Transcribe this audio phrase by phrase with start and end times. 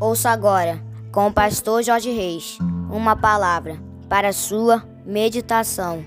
[0.00, 0.82] Ouça agora,
[1.12, 2.58] com o pastor Jorge Reis,
[2.90, 3.78] uma palavra
[4.08, 6.04] para sua meditação.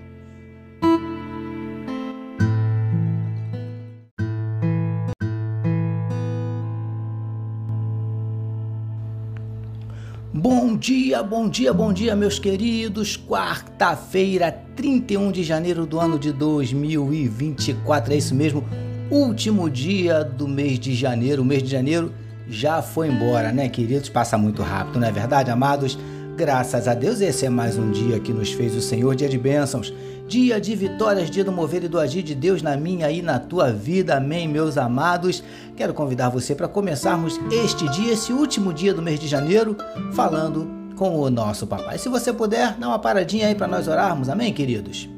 [10.34, 13.16] Bom dia, bom dia, bom dia, meus queridos.
[13.16, 18.66] Quarta-feira, 31 de janeiro do ano de 2024, é isso mesmo,
[19.10, 21.42] último dia do mês de janeiro.
[21.42, 22.14] O mês de janeiro
[22.50, 24.10] já foi embora, né, queridos?
[24.10, 25.98] Passa muito rápido, não é verdade, amados?
[26.36, 29.38] Graças a Deus, esse é mais um dia que nos fez o Senhor, dia de
[29.38, 29.92] bênçãos,
[30.28, 33.40] dia de vitórias, dia do mover e do agir de Deus na minha e na
[33.40, 34.18] tua vida.
[34.18, 35.44] Amém, meus amados.
[35.76, 39.76] Quero convidar você para começarmos este dia, esse último dia do mês de janeiro,
[40.14, 41.98] falando com o nosso papai.
[41.98, 44.30] Se você puder, dá uma paradinha aí para nós orarmos.
[44.30, 45.10] Amém, queridos.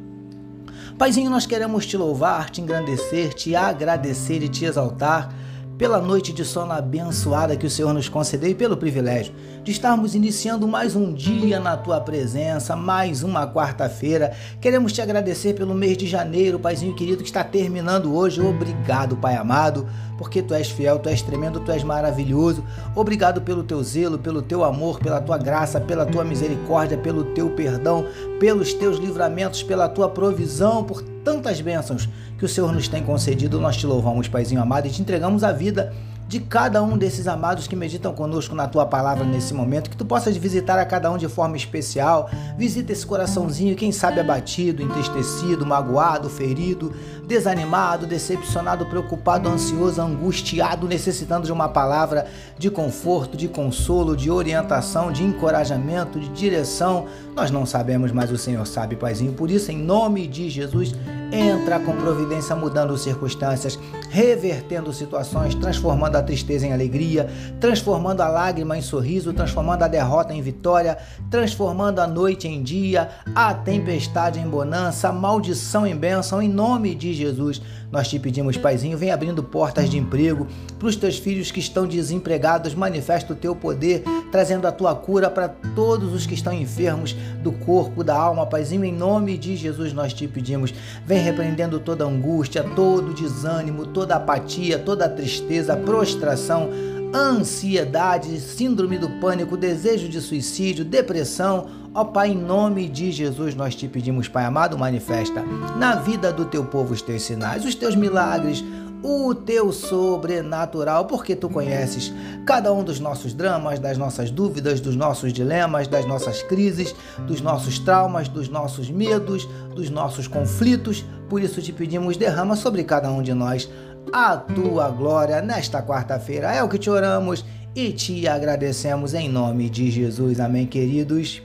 [0.97, 5.33] Paizinho, nós queremos te louvar, te engrandecer, te agradecer e te exaltar
[5.79, 10.13] pela noite de sono abençoada que o Senhor nos concedeu e pelo privilégio de estarmos
[10.13, 14.33] iniciando mais um dia na tua presença, mais uma quarta-feira.
[14.59, 18.41] Queremos te agradecer pelo mês de janeiro, Paizinho querido, que está terminando hoje.
[18.41, 22.61] Obrigado, Pai amado, porque tu és fiel, tu és tremendo, tu és maravilhoso.
[22.93, 27.51] Obrigado pelo teu zelo, pelo teu amor, pela tua graça, pela tua misericórdia, pelo teu
[27.51, 28.05] perdão,
[28.37, 33.59] pelos teus livramentos, pela tua provisão, por tantas bênçãos que o Senhor nos tem concedido.
[33.59, 35.93] Nós te louvamos, Paizinho amado, e te entregamos a vida
[36.29, 40.05] de cada um desses amados que meditam conosco na tua palavra nesse momento, que tu
[40.05, 42.29] possas visitar a cada um de forma especial.
[42.55, 46.93] Visita esse coraçãozinho, quem sabe abatido, entristecido, magoado, ferido,
[47.25, 52.27] desanimado, decepcionado, preocupado, ansioso, angustiado, necessitando de uma palavra
[52.59, 57.07] de conforto, de consolo, de orientação, de encorajamento, de direção.
[57.35, 59.33] Nós não sabemos, mas o Senhor sabe, Paizinho.
[59.33, 60.93] Por isso, em nome de Jesus,
[61.31, 63.79] entra com providência mudando circunstâncias,
[64.09, 67.29] revertendo situações, transformando a tristeza em alegria,
[67.59, 70.97] transformando a lágrima em sorriso, transformando a derrota em vitória,
[71.29, 76.95] transformando a noite em dia, a tempestade em bonança, a maldição em bênção, em nome
[76.95, 77.61] de Jesus.
[77.91, 80.47] Nós te pedimos, Paizinho, vem abrindo portas de emprego
[80.77, 85.29] para os teus filhos que estão desempregados, manifesta o teu poder, trazendo a tua cura
[85.29, 89.91] para todos os que estão enfermos do corpo, da alma, Paizinho, em nome de Jesus
[89.91, 90.73] nós te pedimos.
[91.05, 96.69] Vem repreendendo toda angústia, todo desânimo, toda apatia, toda tristeza, prostração,
[97.13, 103.73] ansiedade, síndrome do pânico, desejo de suicídio, depressão, Ó Pai, em nome de Jesus, nós
[103.73, 105.43] te pedimos, Pai amado, manifesta
[105.77, 108.63] na vida do teu povo os teus sinais, os teus milagres,
[109.01, 112.13] o teu sobrenatural, porque tu conheces
[112.45, 116.93] cada um dos nossos dramas, das nossas dúvidas, dos nossos dilemas, das nossas crises,
[117.25, 121.05] dos nossos traumas, dos nossos medos, dos nossos conflitos.
[121.29, 123.69] Por isso te pedimos, derrama sobre cada um de nós
[124.11, 126.51] a tua glória nesta quarta-feira.
[126.51, 127.45] É o que te oramos
[127.75, 130.39] e te agradecemos em nome de Jesus.
[130.39, 131.41] Amém, queridos.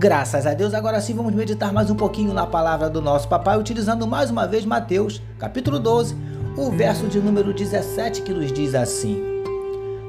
[0.00, 3.58] Graças a Deus, agora sim vamos meditar mais um pouquinho na palavra do nosso papai,
[3.58, 6.16] utilizando mais uma vez Mateus, capítulo 12,
[6.56, 9.22] o verso de número 17, que nos diz assim: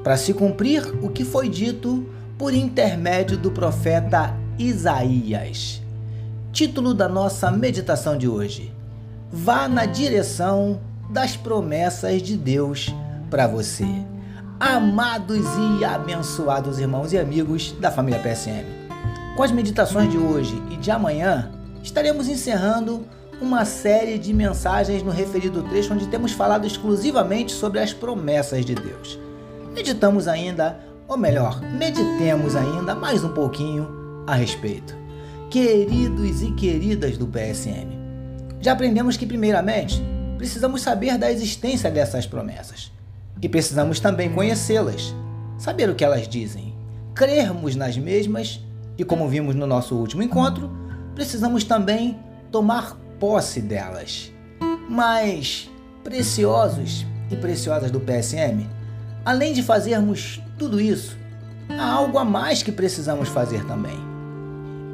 [0.04, 2.06] Para se cumprir o que foi dito
[2.38, 5.82] por intermédio do profeta Isaías.
[6.52, 8.74] Título da nossa meditação de hoje:
[9.32, 10.80] Vá na direção
[11.10, 12.94] das promessas de Deus
[13.30, 13.86] para você.
[14.60, 15.46] Amados
[15.80, 18.66] e abençoados irmãos e amigos da família PSM.
[19.36, 21.50] Com as meditações de hoje e de amanhã,
[21.82, 23.06] estaremos encerrando
[23.42, 28.76] uma série de mensagens no referido trecho onde temos falado exclusivamente sobre as promessas de
[28.76, 29.20] Deus.
[29.74, 34.96] Meditamos ainda, ou melhor, meditemos ainda mais um pouquinho a respeito.
[35.50, 38.00] Queridos e queridas do PSM,
[38.62, 40.02] já aprendemos que, primeiramente,
[40.38, 42.92] precisamos saber da existência dessas promessas
[43.42, 45.16] e precisamos também conhecê-las,
[45.58, 46.76] saber o que elas dizem,
[47.16, 48.64] crermos nas mesmas
[48.98, 50.70] e como vimos no nosso último encontro,
[51.16, 52.20] precisamos também
[52.52, 54.34] tomar posse delas.
[54.90, 55.70] Mas,
[56.04, 58.68] preciosos e preciosas do PSM,
[59.24, 61.16] além de fazermos tudo isso,
[61.70, 63.96] há algo a mais que precisamos fazer também: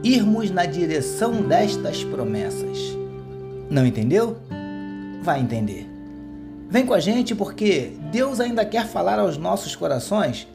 [0.03, 2.77] irmos na direção destas promessas.
[3.69, 4.37] Não entendeu?
[5.23, 5.89] Vai entender.
[6.69, 10.45] Vem com a gente porque Deus ainda quer falar aos nossos corações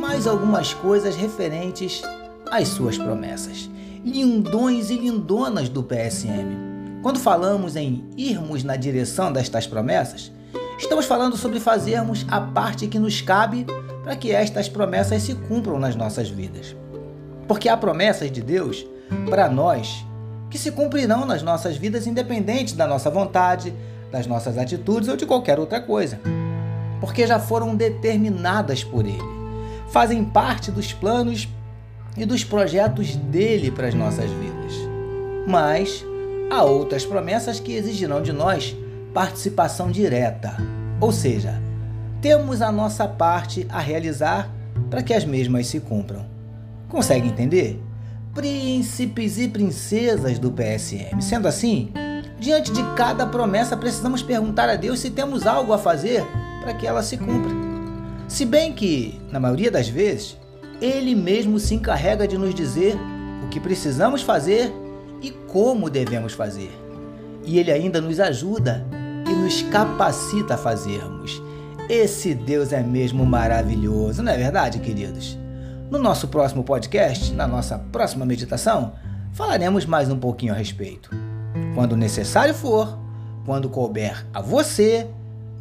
[0.00, 2.00] mais algumas coisas referentes
[2.50, 3.68] as suas promessas.
[4.02, 6.67] Lindões e lindonas do PSM.
[7.02, 10.32] Quando falamos em irmos na direção destas promessas,
[10.78, 13.66] estamos falando sobre fazermos a parte que nos cabe
[14.02, 16.74] para que estas promessas se cumpram nas nossas vidas.
[17.46, 18.86] Porque há promessas de Deus
[19.28, 20.04] para nós
[20.50, 23.74] que se cumprirão nas nossas vidas independente da nossa vontade,
[24.10, 26.20] das nossas atitudes ou de qualquer outra coisa.
[27.00, 29.38] Porque já foram determinadas por Ele
[29.88, 31.48] fazem parte dos planos
[32.16, 34.74] e dos projetos dele para as nossas vidas.
[35.46, 36.04] Mas
[36.50, 38.76] há outras promessas que exigirão de nós
[39.12, 40.56] participação direta,
[41.00, 41.60] ou seja,
[42.20, 44.50] temos a nossa parte a realizar
[44.90, 46.26] para que as mesmas se cumpram.
[46.88, 47.80] Consegue entender?
[48.34, 51.20] Príncipes e princesas do PSM.
[51.20, 51.92] Sendo assim,
[52.38, 56.24] diante de cada promessa, precisamos perguntar a Deus se temos algo a fazer
[56.60, 57.52] para que ela se cumpra.
[58.28, 60.36] Se bem que, na maioria das vezes,
[60.80, 62.96] Ele mesmo se encarrega de nos dizer
[63.44, 64.72] o que precisamos fazer
[65.22, 66.70] e como devemos fazer.
[67.44, 68.86] E Ele ainda nos ajuda
[69.26, 71.42] e nos capacita a fazermos.
[71.88, 75.38] Esse Deus é mesmo maravilhoso, não é verdade, queridos?
[75.90, 78.92] No nosso próximo podcast, na nossa próxima meditação,
[79.32, 81.08] falaremos mais um pouquinho a respeito.
[81.74, 82.98] Quando necessário for,
[83.46, 85.08] quando couber a você,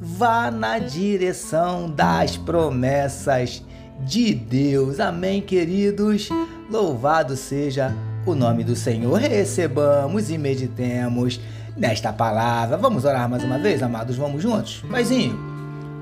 [0.01, 3.63] vá na direção das promessas
[4.01, 4.99] de Deus.
[4.99, 6.27] Amém, queridos?
[6.69, 7.95] Louvado seja
[8.31, 9.19] o nome do Senhor.
[9.19, 11.39] Recebamos e meditemos
[11.75, 12.77] nesta palavra.
[12.77, 14.15] Vamos orar mais uma vez, amados?
[14.15, 14.83] Vamos juntos?
[14.89, 15.57] Paizinho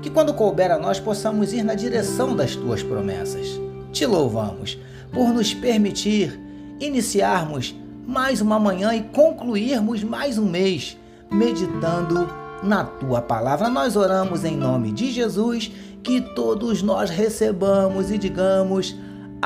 [0.06, 3.60] que quando couber a nós possamos ir na direção das tuas promessas.
[3.90, 4.78] Te louvamos
[5.12, 6.38] por nos permitir
[6.78, 7.74] iniciarmos
[8.06, 10.96] mais uma manhã e concluirmos mais um mês
[11.28, 12.28] meditando
[12.62, 13.68] na tua palavra.
[13.68, 15.72] Nós oramos em nome de Jesus,
[16.04, 18.94] que todos nós recebamos e digamos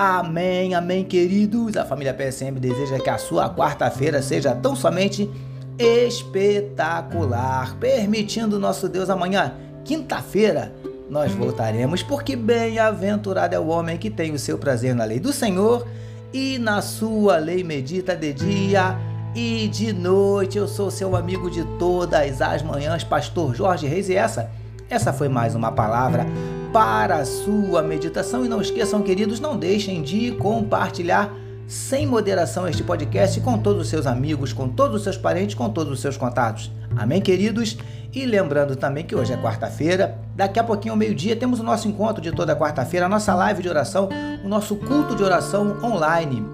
[0.00, 1.76] amém, amém, queridos.
[1.76, 5.31] A família PSM deseja que a sua quarta-feira seja tão somente
[5.79, 9.52] espetacular, permitindo nosso Deus amanhã
[9.85, 10.73] quinta-feira
[11.11, 15.35] nós voltaremos, porque bem-aventurado é o homem que tem o seu prazer na lei do
[15.35, 15.87] Senhor
[16.32, 18.96] e na sua lei medita de dia
[19.35, 20.56] e de noite.
[20.56, 24.50] Eu sou seu amigo de todas as manhãs, pastor Jorge Reis, e essa,
[24.88, 26.25] essa foi mais uma palavra
[26.72, 28.44] para a sua meditação.
[28.44, 31.32] E não esqueçam, queridos, não deixem de compartilhar
[31.67, 35.69] sem moderação este podcast com todos os seus amigos, com todos os seus parentes, com
[35.70, 36.70] todos os seus contatos.
[36.96, 37.76] Amém, queridos?
[38.12, 41.87] E lembrando também que hoje é quarta-feira, daqui a pouquinho ao meio-dia temos o nosso
[41.87, 44.08] encontro de toda quarta-feira, a nossa live de oração,
[44.44, 46.44] o nosso culto de oração online.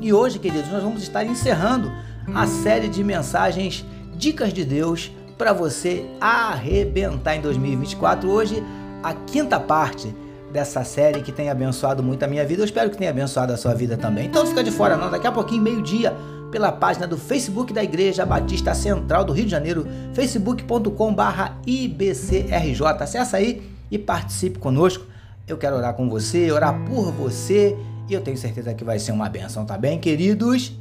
[0.00, 1.90] E hoje, queridos, nós vamos estar encerrando
[2.32, 8.30] a série de mensagens Dicas de Deus para você arrebentar em 2024.
[8.30, 8.62] Hoje,
[9.02, 10.14] a quinta parte
[10.52, 12.60] dessa série que tem abençoado muito a minha vida.
[12.60, 14.26] Eu espero que tenha abençoado a sua vida também.
[14.26, 16.14] Então não fica de fora não, daqui a pouquinho, meio-dia,
[16.50, 22.82] pela página do Facebook da Igreja Batista Central do Rio de Janeiro, facebook.com/ibcrj.
[23.00, 25.06] Acesse aí e participe conosco.
[25.48, 27.76] Eu quero orar com você, orar por você
[28.08, 30.72] e eu tenho certeza que vai ser uma benção, tá bem, queridos?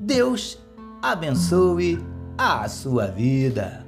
[0.00, 0.58] Deus
[1.02, 1.98] abençoe
[2.36, 3.87] a sua vida.